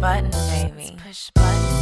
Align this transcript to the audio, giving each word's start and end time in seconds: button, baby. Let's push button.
button, 0.00 0.30
baby. 0.30 0.72
Let's 0.76 0.90
push 1.02 1.30
button. 1.34 1.79